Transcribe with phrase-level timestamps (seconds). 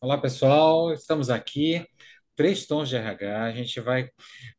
[0.00, 0.92] Olá, pessoal.
[0.92, 1.84] Estamos aqui,
[2.36, 3.44] Três Tons de RH.
[3.44, 4.08] A gente vai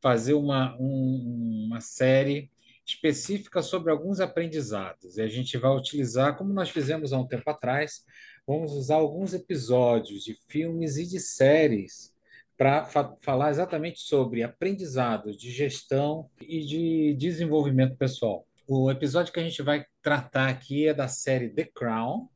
[0.01, 2.51] fazer uma, um- uma série
[2.85, 5.17] específica sobre alguns aprendizados.
[5.17, 8.04] E a gente vai utilizar, como nós fizemos há um tempo atrás,
[8.46, 12.14] vamos usar alguns episódios de filmes e de séries
[12.58, 12.86] para
[13.21, 18.46] falar exatamente sobre aprendizados de gestão e de desenvolvimento pessoal.
[18.68, 22.28] O episódio que a gente vai tratar aqui é da série The Crown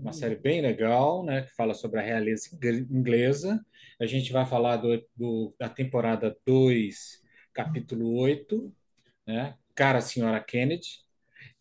[0.00, 2.48] uma série bem legal, né, que fala sobre a realeza
[2.90, 3.64] inglesa.
[4.00, 8.72] A gente vai falar do, do, da temporada 2, capítulo 8,
[9.26, 11.06] né, Cara Senhora Kennedy.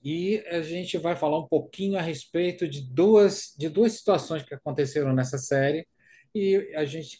[0.03, 4.53] E a gente vai falar um pouquinho a respeito de duas, de duas situações que
[4.53, 5.85] aconteceram nessa série.
[6.33, 7.19] E a gente,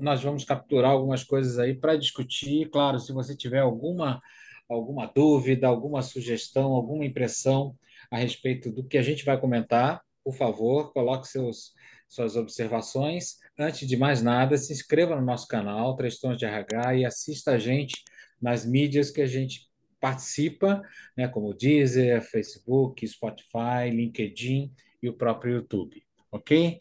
[0.00, 2.68] nós vamos capturar algumas coisas aí para discutir.
[2.70, 4.20] Claro, se você tiver alguma,
[4.68, 7.74] alguma dúvida, alguma sugestão, alguma impressão
[8.10, 11.72] a respeito do que a gente vai comentar, por favor, coloque seus,
[12.08, 13.36] suas observações.
[13.58, 17.52] Antes de mais nada, se inscreva no nosso canal, Três Tons de RH, e assista
[17.52, 18.02] a gente
[18.40, 19.68] nas mídias que a gente
[20.00, 20.82] participa,
[21.16, 26.02] né, como Deezer, Facebook, Spotify, LinkedIn e o próprio YouTube.
[26.30, 26.80] Ok?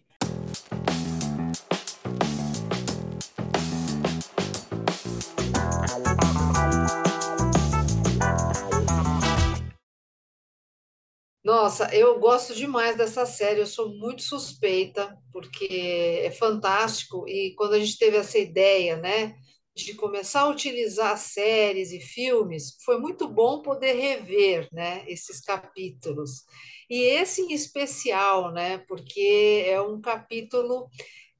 [11.47, 17.23] Nossa, eu gosto demais dessa série, eu sou muito suspeita, porque é fantástico.
[17.25, 19.33] E quando a gente teve essa ideia, né,
[19.73, 26.43] de começar a utilizar séries e filmes, foi muito bom poder rever, né, esses capítulos.
[26.89, 30.89] E esse em especial, né, porque é um capítulo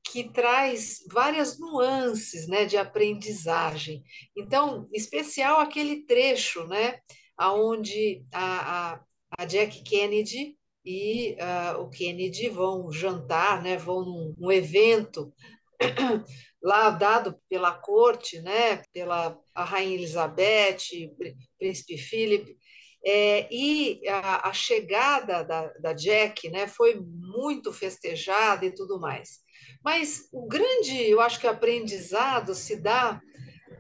[0.10, 4.02] que traz várias nuances, né, de aprendizagem.
[4.38, 6.98] Então, em especial aquele trecho, né,
[7.38, 9.07] aonde a, a
[9.38, 15.34] a Jack Kennedy e uh, o Kennedy vão jantar, né, vão num, num evento
[16.64, 21.12] lá dado pela corte, né, pela Rainha Elizabeth,
[21.58, 22.58] Príncipe Philip,
[23.06, 29.40] é, e a, a chegada da, da, Jack né, foi muito festejada e tudo mais.
[29.84, 33.22] Mas o grande, eu acho que aprendizado se dá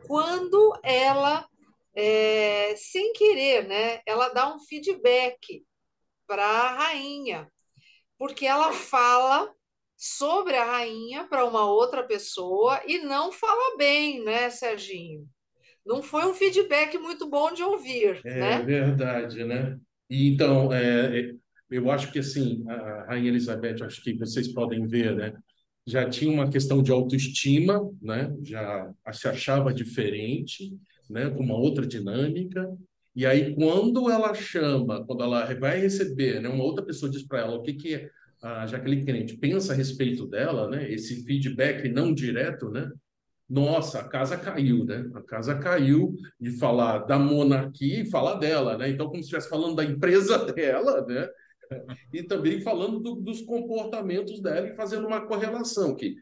[0.06, 1.46] quando ela
[1.98, 4.02] é, sem querer, né?
[4.06, 5.64] Ela dá um feedback
[6.28, 7.48] para a rainha,
[8.20, 9.52] porque ela fala
[9.98, 15.28] sobre a rainha para uma outra pessoa e não fala bem, né, Serginho?
[15.84, 18.54] Não foi um feedback muito bom de ouvir, é, né?
[18.54, 19.80] É verdade, né?
[20.08, 21.34] E então, é,
[21.68, 25.34] eu acho que assim, a rainha Elizabeth, acho que vocês podem ver, né?
[25.84, 28.32] Já tinha uma questão de autoestima, né?
[28.44, 30.78] Já se achava diferente
[31.10, 32.70] né, com uma outra dinâmica.
[33.16, 37.40] E aí, quando ela chama, quando ela vai receber, né, uma outra pessoa diz para
[37.40, 38.10] ela o que, que
[38.42, 42.92] a Jaqueline Kennedy pensa a respeito dela, né, esse feedback não direto, né,
[43.50, 45.10] nossa, a casa caiu, né?
[45.14, 48.90] A casa caiu de falar da monarquia e falar dela, né?
[48.90, 51.30] Então, como se estivesse falando da empresa dela, né?
[52.14, 56.16] E também falando do, dos comportamentos dela e fazendo uma correlação que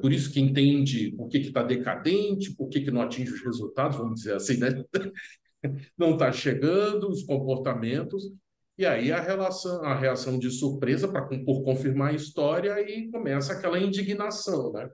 [0.00, 3.98] por isso que entende o que está decadente, por que, que não atinge os resultados,
[3.98, 4.82] vamos dizer assim, né?
[5.96, 8.32] não está chegando, os comportamentos,
[8.76, 13.52] e aí a relação, a reação de surpresa para por confirmar a história e começa
[13.52, 14.90] aquela indignação, né?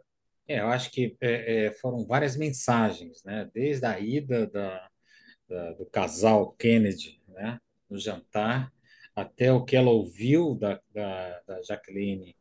[0.46, 3.48] É, eu acho que é, é, foram várias mensagens, né?
[3.54, 4.88] Desde a ida da,
[5.48, 7.60] da, do casal Kennedy, né?
[7.88, 8.72] No jantar,
[9.14, 12.36] até o que ela ouviu da, da, da Jacqueline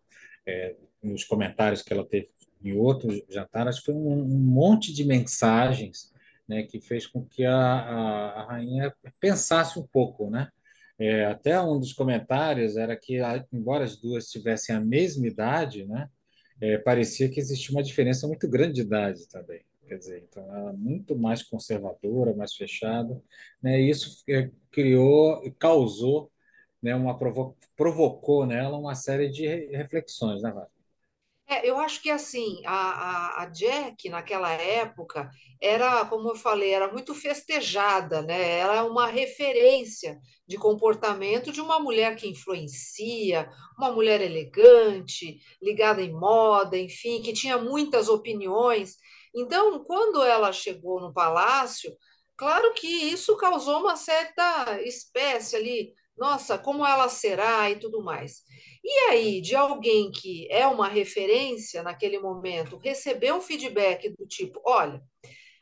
[0.45, 2.29] é, nos comentários que ela teve
[2.63, 6.11] em outros jantares, foi um, um monte de mensagens
[6.47, 10.49] né, que fez com que a, a, a rainha pensasse um pouco, né?
[10.97, 13.19] É, até um dos comentários era que,
[13.53, 16.09] embora as duas tivessem a mesma idade, né,
[16.59, 19.61] é, parecia que existia uma diferença muito grande de idade também.
[19.87, 23.19] Quer dizer, então ela é muito mais conservadora, mais fechada,
[23.61, 23.79] né?
[23.81, 26.31] E isso é, criou e causou,
[26.81, 30.67] né, uma provo provocou nela uma série de reflexões, né, Vale?
[31.51, 36.71] É, eu acho que assim, a, a, a, Jack naquela época era, como eu falei,
[36.71, 38.59] era muito festejada, né?
[38.59, 46.13] Era uma referência de comportamento de uma mulher que influencia, uma mulher elegante, ligada em
[46.13, 48.97] moda, enfim, que tinha muitas opiniões.
[49.35, 51.91] Então, quando ela chegou no palácio,
[52.37, 58.43] claro que isso causou uma certa espécie ali, nossa, como ela será e tudo mais.
[58.83, 64.61] E aí, de alguém que é uma referência naquele momento, receber um feedback do tipo:
[64.65, 65.01] olha,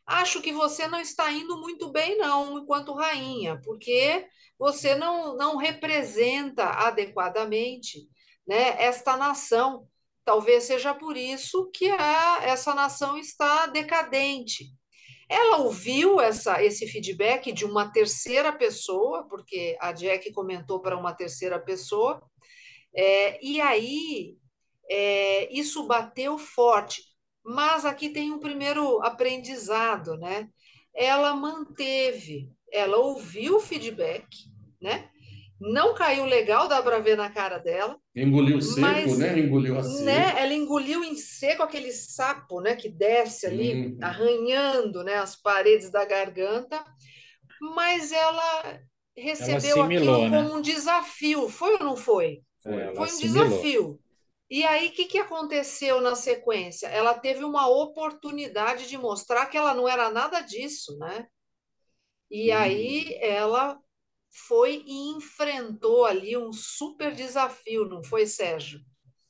[0.06, 4.28] acho que você não está indo muito bem, não, enquanto rainha, porque
[4.58, 8.08] você não, não representa adequadamente
[8.48, 9.88] né, esta nação
[10.28, 14.74] talvez seja por isso que a, essa nação está decadente.
[15.30, 21.14] Ela ouviu essa, esse feedback de uma terceira pessoa, porque a Jack comentou para uma
[21.14, 22.22] terceira pessoa,
[22.96, 24.38] é, e aí
[24.90, 27.04] é, isso bateu forte.
[27.44, 30.50] Mas aqui tem um primeiro aprendizado, né?
[30.94, 34.28] Ela manteve, ela ouviu o feedback,
[34.82, 35.10] né?
[35.60, 37.98] Não caiu legal, dá para ver na cara dela.
[38.16, 39.40] Engoliu seco, mas, né?
[39.40, 40.04] Engoliu assim.
[40.04, 40.40] Né?
[40.40, 42.76] Ela engoliu em seco aquele sapo, né?
[42.76, 43.98] Que desce ali, uhum.
[44.02, 45.16] arranhando, né?
[45.16, 46.84] As paredes da garganta.
[47.76, 48.80] Mas ela
[49.16, 50.38] recebeu ela aquilo né?
[50.38, 51.50] como um desafio.
[51.50, 52.44] Foi ou não foi?
[52.62, 53.48] Foi, foi um assimilou.
[53.48, 54.00] desafio.
[54.50, 56.88] E aí, o que, que aconteceu na sequência?
[56.88, 61.28] Ela teve uma oportunidade de mostrar que ela não era nada disso, né?
[62.30, 62.58] E uhum.
[62.58, 63.78] aí ela
[64.48, 68.80] foi e enfrentou ali um super desafio, não foi, Sérgio?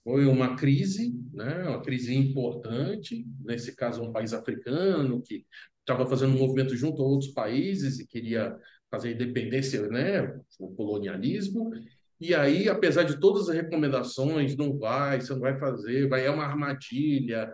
[0.04, 1.64] Foi uma crise, né?
[1.64, 5.46] uma crise importante, nesse caso um país africano que
[5.80, 8.58] estava fazendo um movimento junto a outros países e queria
[8.90, 10.40] fazer independência, né?
[10.60, 11.72] o colonialismo,
[12.20, 16.32] e aí, apesar de todas as recomendações, não vai, você não vai fazer, vai é
[16.32, 17.52] uma armadilha.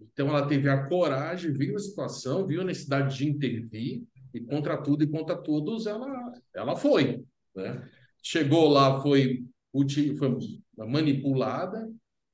[0.00, 4.04] Então, ela teve a coragem, viu a situação, viu a necessidade de intervir,
[4.36, 7.24] e contra tudo e contra todos ela, ela foi.
[7.54, 7.88] Né?
[8.22, 9.44] Chegou lá, foi,
[10.18, 10.38] foi
[10.76, 11.88] manipulada,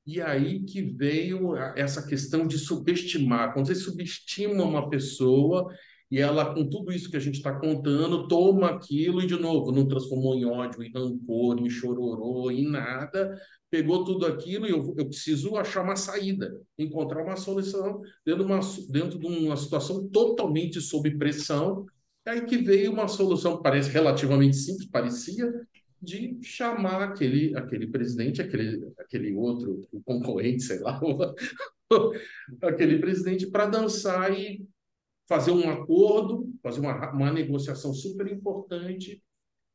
[0.05, 3.53] e aí que veio essa questão de subestimar.
[3.53, 5.73] Quando você subestima uma pessoa
[6.11, 9.71] e ela, com tudo isso que a gente está contando, toma aquilo e, de novo,
[9.71, 13.35] não transformou em ódio, em rancor, em chororô, em nada,
[13.73, 18.51] pegou tudo aquilo e eu, eu preciso achar uma saída, encontrar uma solução dentro de
[18.51, 21.83] uma, dentro de uma situação totalmente sob pressão.
[22.23, 25.51] Aí que veio uma solução que parece relativamente simples, parecia,
[25.99, 31.01] de chamar aquele, aquele presidente, aquele, aquele outro, o concorrente, sei lá,
[32.61, 34.67] aquele presidente para dançar e
[35.27, 39.19] fazer um acordo, fazer uma, uma negociação super importante.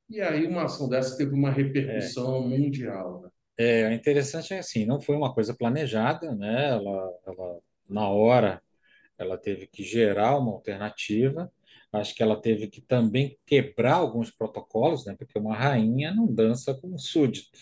[0.09, 2.49] E aí uma ação dessa teve uma repercussão é.
[2.49, 3.23] mundial.
[3.23, 3.31] Né?
[3.59, 6.69] É, interessante é assim, não foi uma coisa planejada, né?
[6.69, 7.59] Ela, ela,
[7.91, 8.63] na hora,
[9.19, 11.51] ela teve que gerar uma alternativa.
[11.93, 15.17] Acho que ela teve que também quebrar alguns protocolos, né?
[15.19, 17.59] Porque uma rainha não dança com um súdito,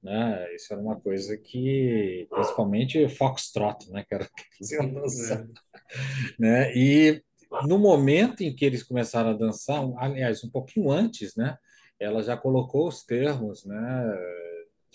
[0.00, 0.54] né?
[0.54, 4.04] Isso era uma coisa que, principalmente Foxtrot, né?
[4.08, 5.46] Que era que dançar, é.
[6.38, 6.76] né?
[6.76, 7.20] E
[7.66, 11.56] no momento em que eles começaram a dançar, aliás, um pouquinho antes, né?
[11.98, 14.14] Ela já colocou os termos, né?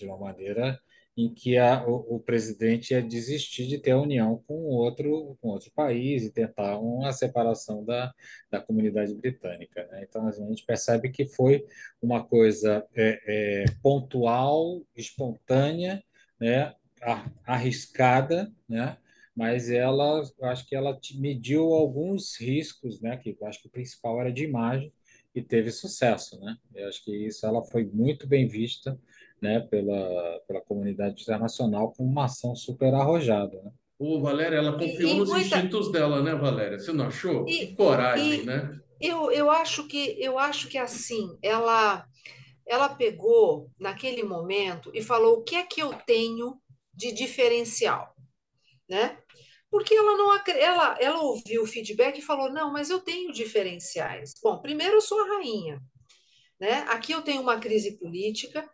[0.00, 0.80] De uma maneira
[1.16, 5.48] em que a, o, o, presidente ia desistir de ter a união com outro, com
[5.48, 8.12] outro país e tentar uma separação da,
[8.50, 9.86] da comunidade britânica.
[9.88, 10.06] Né?
[10.08, 11.64] Então, a gente percebe que foi
[12.00, 16.02] uma coisa é, é, pontual, espontânea,
[16.40, 16.74] né?
[17.46, 18.96] arriscada, né?
[19.34, 23.16] mas ela, acho que ela mediu alguns riscos, né?
[23.16, 24.92] que acho que o principal era de imagem,
[25.34, 26.38] e teve sucesso.
[26.40, 26.56] Né?
[26.74, 28.98] Eu acho que isso ela foi muito bem vista
[29.40, 33.60] né, pela, pela comunidade internacional com uma ação super arrojada.
[33.62, 33.70] Né?
[33.98, 35.56] Ô, Valéria, ela confiou e, nos muita...
[35.56, 36.78] instintos dela, né, Valéria?
[36.78, 37.46] Você não achou?
[37.48, 38.80] E, que coragem, né?
[39.00, 42.06] Eu, eu acho que eu acho que assim, ela
[42.66, 46.60] ela pegou naquele momento e falou o que é que eu tenho
[46.94, 48.14] de diferencial,
[48.88, 49.18] né?
[49.70, 54.34] Porque ela não ela ela ouviu o feedback e falou: "Não, mas eu tenho diferenciais".
[54.42, 55.80] Bom, primeiro eu sou a rainha,
[56.60, 56.84] né?
[56.88, 58.68] Aqui eu tenho uma crise política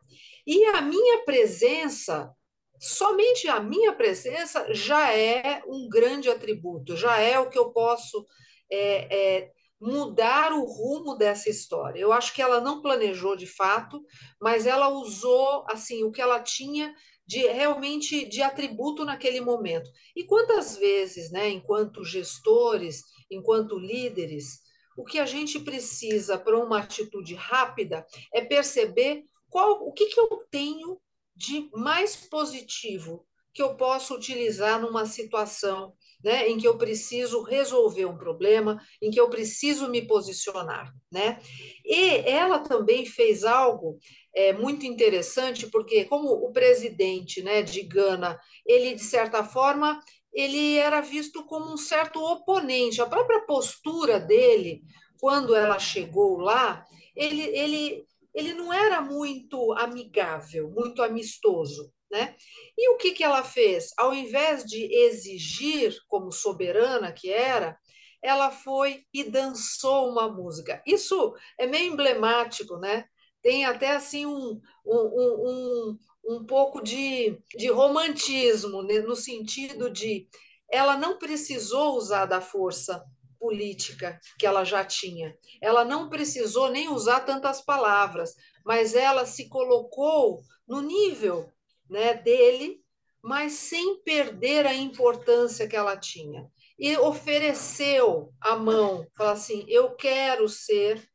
[0.47, 2.33] e a minha presença,
[2.79, 8.25] somente a minha presença, já é um grande atributo, já é o que eu posso
[8.71, 9.51] é, é,
[9.81, 11.99] mudar o rumo dessa história.
[11.99, 14.03] Eu acho que ela não planejou de fato,
[14.41, 16.95] mas ela usou assim o que ela tinha
[17.27, 19.91] de realmente de atributo naquele momento.
[20.15, 24.61] E quantas vezes, né, enquanto gestores, enquanto líderes,
[24.97, 30.21] o que a gente precisa para uma atitude rápida é perceber qual, o que, que
[30.21, 31.01] eu tenho
[31.35, 33.27] de mais positivo
[33.57, 39.11] que eu posso utilizar numa situação né, em que eu preciso resolver um problema, em
[39.11, 40.93] que eu preciso me posicionar.
[41.11, 41.41] Né?
[41.83, 43.99] E ela também fez algo
[44.35, 50.01] é, muito interessante, porque como o presidente né, de Gana, ele, de certa forma,
[50.35, 53.01] ele era visto como um certo oponente.
[53.01, 54.83] A própria postura dele,
[55.19, 56.85] quando ela chegou lá,
[57.15, 61.91] ele, ele ele não era muito amigável, muito amistoso.
[62.09, 62.37] Né?
[62.79, 63.91] E o que, que ela fez?
[63.97, 67.77] Ao invés de exigir, como soberana que era,
[68.23, 70.81] ela foi e dançou uma música.
[70.87, 73.07] Isso é meio emblemático, né?
[73.43, 80.29] Tem até assim um, um, um, um pouco de, de romantismo, né, no sentido de
[80.71, 83.05] ela não precisou usar da força
[83.47, 85.33] política que ela já tinha.
[85.63, 88.35] Ela não precisou nem usar tantas palavras,
[88.65, 91.49] mas ela se colocou no nível
[91.89, 92.81] né, dele,
[93.23, 96.51] mas sem perder a importância que ela tinha.
[96.77, 101.09] E ofereceu a mão, falou assim: eu quero ser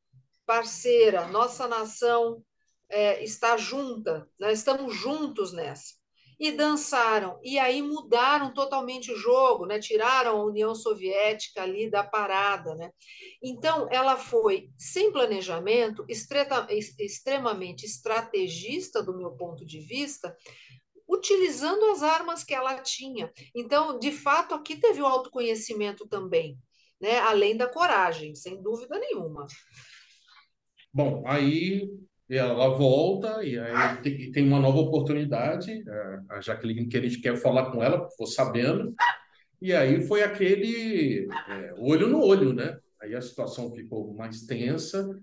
[0.45, 2.41] parceira, nossa nação
[2.89, 6.00] é, está junta, nós estamos juntos nessa.
[6.43, 9.77] E dançaram, e aí mudaram totalmente o jogo, né?
[9.77, 12.73] tiraram a União Soviética ali da parada.
[12.73, 12.91] Né?
[13.43, 20.35] Então, ela foi, sem planejamento, estreta, extremamente estrategista, do meu ponto de vista,
[21.07, 23.31] utilizando as armas que ela tinha.
[23.55, 26.57] Então, de fato, aqui teve o autoconhecimento também,
[26.99, 27.19] né?
[27.19, 29.45] além da coragem, sem dúvida nenhuma.
[30.91, 31.87] Bom, aí
[32.37, 35.83] ela volta e aí tem uma nova oportunidade.
[36.29, 38.95] A Jaqueline Kennedy quer falar com ela, vou sabendo.
[39.61, 42.79] E aí foi aquele é, olho no olho, né?
[43.01, 45.19] Aí a situação ficou mais tensa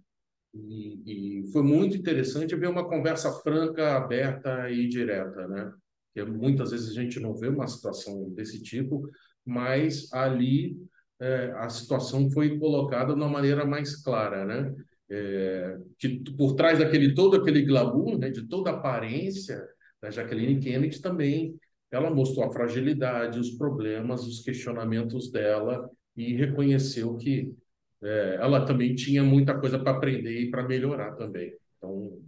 [0.55, 5.73] e, e, foi muito interessante ver uma conversa franca, aberta e direta, né?
[6.15, 9.09] Que muitas vezes a gente não vê uma situação desse tipo,
[9.45, 10.77] mas ali
[11.21, 14.75] é, a situação foi colocada de uma maneira mais clara, né?
[15.11, 19.67] É, que por trás daquele todo aquele glamour, né, de toda a aparência
[20.00, 21.59] da Jacqueline Kennedy também,
[21.91, 27.55] ela mostrou a fragilidade, os problemas, os questionamentos dela e reconheceu que
[28.03, 31.53] é, ela também tinha muita coisa para aprender e para melhorar também.
[31.77, 32.21] Então,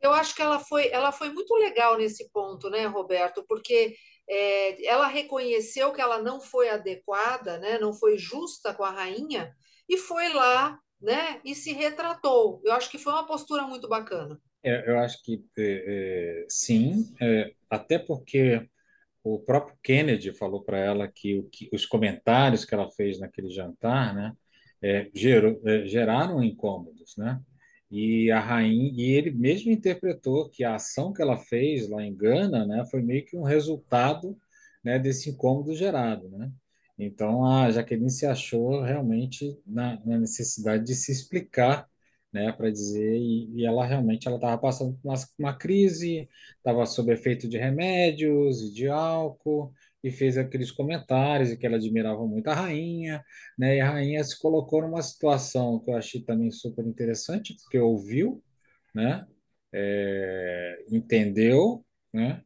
[0.00, 3.44] eu acho que ela foi, ela foi muito legal nesse ponto, né, Roberto?
[3.46, 3.94] Porque
[4.28, 9.54] é, ela reconheceu que ela não foi adequada, né, não foi justa com a rainha
[9.88, 11.40] e foi lá né?
[11.44, 12.62] E se retratou.
[12.64, 14.40] Eu acho que foi uma postura muito bacana.
[14.62, 18.68] É, eu acho que é, é, sim, é, até porque
[19.24, 23.50] o próprio Kennedy falou para ela que, o, que, os comentários que ela fez naquele
[23.50, 24.32] jantar, né,
[24.80, 27.40] é, gerou, é, geraram incômodos, né?
[27.90, 32.14] E a rainha, e ele mesmo interpretou que a ação que ela fez lá em
[32.16, 34.36] Gana, né, foi meio que um resultado,
[34.82, 36.50] né, desse incômodo gerado, né?
[36.98, 41.88] Então, a Jaqueline se achou realmente na, na necessidade de se explicar,
[42.32, 46.86] né, para dizer, e, e, ela realmente ela estava passando por uma, uma crise, estava
[46.86, 49.72] sob efeito de remédios e de álcool,
[50.02, 53.24] e fez aqueles comentários e que ela admirava muito a rainha,
[53.58, 57.78] né, e a rainha se colocou numa situação que eu achei também super interessante, porque
[57.78, 58.42] ouviu,
[58.94, 59.26] né,
[59.72, 62.42] é, entendeu, né,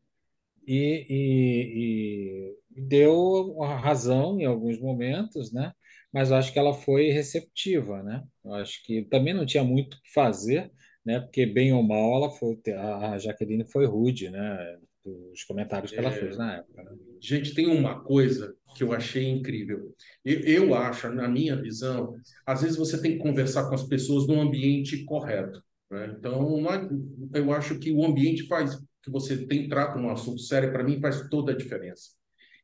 [0.66, 5.72] e, e, e deu razão em alguns momentos, né?
[6.12, 8.22] Mas eu acho que ela foi receptiva, né?
[8.44, 10.70] Eu acho que também não tinha muito o que fazer,
[11.04, 11.20] né?
[11.20, 14.78] Porque bem ou mal ela foi, a Jaqueline foi rude, né?
[15.04, 16.12] Dos comentários que ela é...
[16.12, 16.82] fez na época.
[16.82, 16.90] Né?
[17.20, 19.94] Gente, tem uma coisa que eu achei incrível.
[20.24, 24.26] Eu, eu acho, na minha visão, às vezes você tem que conversar com as pessoas
[24.26, 25.62] no ambiente correto.
[25.90, 26.14] Né?
[26.18, 28.76] Então, é, eu acho que o ambiente faz
[29.06, 32.10] que você tem trata um assunto sério para mim faz toda a diferença.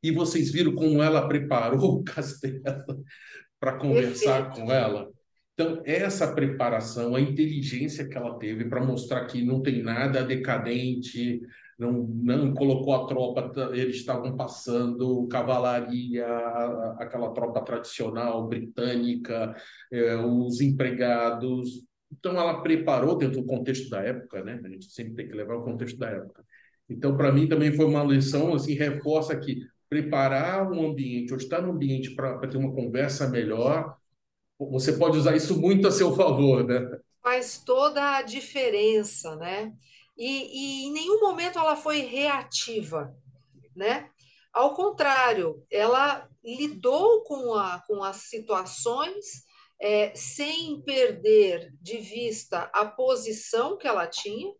[0.03, 3.05] E vocês viram como ela preparou o castelo
[3.61, 4.67] para conversar Perfeito.
[4.67, 5.09] com ela?
[5.55, 11.41] Então, essa preparação, a inteligência que ela teve para mostrar que não tem nada decadente,
[11.79, 16.27] não, não colocou a tropa, eles estavam passando cavalaria,
[16.99, 19.55] aquela tropa tradicional britânica,
[19.93, 21.87] eh, os empregados.
[22.13, 24.61] Então, ela preparou dentro do contexto da época, né?
[24.63, 26.45] A gente sempre tem que levar o contexto da época.
[26.89, 31.61] Então, para mim também foi uma lição, assim, reforça que preparar um ambiente, ou estar
[31.63, 33.97] no ambiente para ter uma conversa melhor,
[34.59, 36.99] você pode usar isso muito a seu favor, né?
[37.23, 39.73] Faz toda a diferença, né?
[40.17, 43.15] E, e em nenhum momento ela foi reativa,
[43.75, 44.09] né?
[44.53, 49.45] Ao contrário, ela lidou com, a, com as situações
[49.83, 54.55] é, sem perder de vista a posição que ela tinha.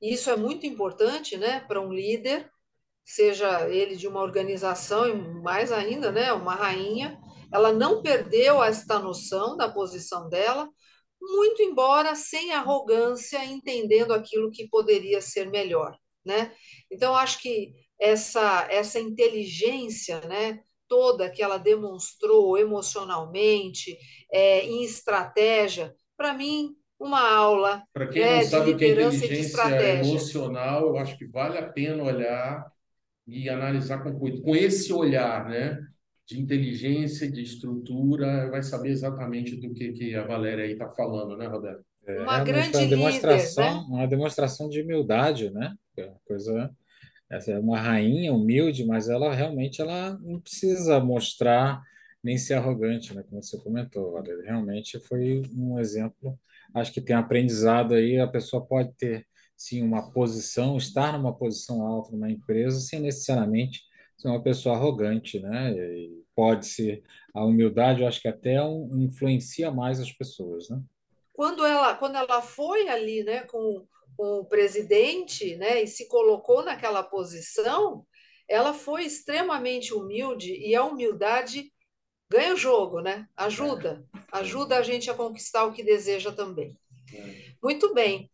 [0.00, 2.50] E isso é muito importante, né, para um líder
[3.04, 7.18] seja ele de uma organização e mais ainda, né, uma rainha,
[7.52, 10.68] ela não perdeu esta noção da posição dela,
[11.20, 16.52] muito embora sem arrogância, entendendo aquilo que poderia ser melhor, né?
[16.90, 20.60] Então acho que essa essa inteligência, né,
[20.92, 23.96] toda que ela demonstrou emocionalmente,
[24.30, 28.90] é, em estratégia, para mim uma aula para quem né, não sabe o que é
[28.90, 32.70] inteligência emocional, eu acho que vale a pena olhar
[33.26, 34.42] e analisar com cuidado.
[34.42, 35.78] Com esse olhar, né,
[36.26, 41.38] de inteligência, de estrutura, vai saber exatamente do que, que a Valéria aí está falando,
[41.38, 41.82] né, Roberto?
[42.06, 43.96] É, uma grande uma demonstração, líder, né?
[43.96, 45.74] uma demonstração de humildade, né?
[45.96, 46.70] É uma coisa,
[47.32, 51.82] essa é uma rainha humilde, mas ela realmente ela não precisa mostrar
[52.22, 53.24] nem ser arrogante, né?
[53.28, 54.44] Como você comentou, Valéria.
[54.44, 56.38] Realmente foi um exemplo.
[56.74, 58.20] Acho que tem aprendizado aí.
[58.20, 63.80] A pessoa pode ter sim uma posição, estar numa posição alta numa empresa, sem necessariamente
[64.18, 65.72] ser uma pessoa arrogante, né?
[65.72, 68.02] E pode ser a humildade.
[68.02, 70.80] Eu acho que até um, influencia mais as pessoas, né?
[71.32, 76.64] Quando ela, quando ela foi ali, né, com, com o presidente, né, e se colocou
[76.64, 78.04] naquela posição,
[78.48, 81.72] ela foi extremamente humilde e a humildade
[82.30, 83.26] ganha o jogo, né?
[83.36, 86.76] Ajuda, ajuda a gente a conquistar o que deseja também.
[87.62, 88.30] Muito bem.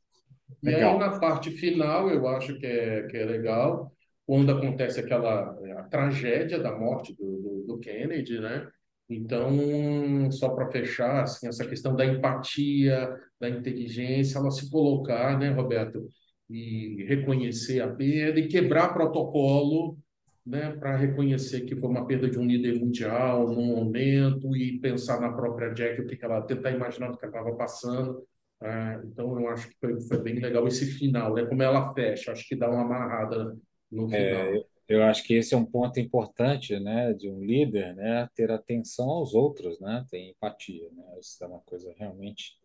[0.63, 3.93] E aí, na parte final, eu acho que é, que é legal,
[4.27, 8.69] quando acontece aquela a tragédia da morte do, do, do Kennedy, né?
[9.09, 15.51] Então, só para fechar, assim, essa questão da empatia, da inteligência, ela se colocar, né,
[15.51, 16.07] Roberto,
[16.51, 19.97] e reconhecer a perda e quebrar protocolo,
[20.45, 25.21] né, para reconhecer que foi uma perda de um líder mundial num momento e pensar
[25.21, 28.23] na própria Jack, o que ela tentar imaginar o que ela estava passando.
[28.63, 32.33] É, então, eu acho que foi, foi, bem legal esse final, né, como ela fecha,
[32.33, 33.57] acho que dá uma amarrada
[33.91, 34.55] no é, final.
[34.55, 38.51] É, eu acho que esse é um ponto importante, né, de um líder, né, ter
[38.51, 42.57] atenção aos outros, né, ter empatia, né, isso é uma coisa realmente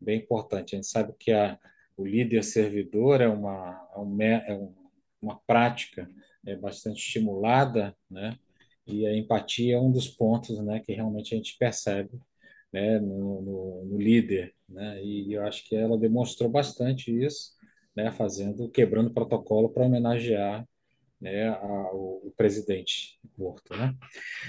[0.00, 0.74] bem importante.
[0.74, 1.58] A gente sabe que a,
[1.96, 4.70] o líder servidor é uma, é, um, é
[5.20, 6.10] uma prática
[6.46, 8.38] é bastante estimulada, né,
[8.86, 12.18] e a empatia é um dos pontos, né, que realmente a gente percebe,
[12.72, 17.54] né, no, no, no líder, né, e eu acho que ela demonstrou bastante isso,
[17.94, 20.66] né, fazendo, quebrando protocolo para homenagear
[21.20, 23.74] né, a, o, presidente morto.
[23.76, 23.94] Né?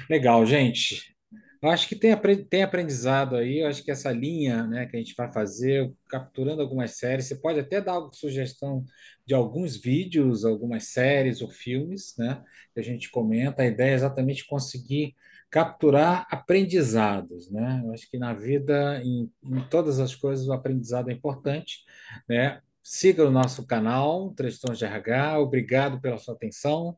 [0.09, 1.15] Legal, gente.
[1.62, 5.00] Eu acho que tem, tem aprendizado aí, eu acho que essa linha né, que a
[5.00, 8.86] gente vai fazer, capturando algumas séries, você pode até dar sugestão
[9.25, 12.43] de alguns vídeos, algumas séries ou filmes né,
[12.74, 13.63] que a gente comenta.
[13.63, 15.15] A ideia é exatamente conseguir
[15.50, 17.50] capturar aprendizados.
[17.50, 17.81] Né?
[17.83, 21.80] Eu acho que na vida, em, em todas as coisas, o aprendizado é importante.
[22.30, 22.62] Né?
[22.89, 25.41] Siga o nosso canal, Três de RH.
[25.41, 26.97] Obrigado pela sua atenção.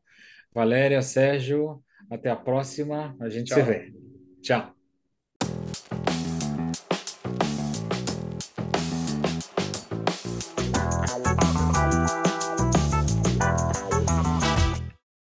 [0.54, 3.16] Valéria, Sérgio, até a próxima.
[3.18, 3.58] A gente Tchau.
[3.58, 3.92] se vê.
[4.40, 4.79] Tchau.